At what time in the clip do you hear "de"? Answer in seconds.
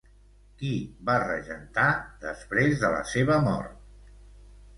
2.85-2.91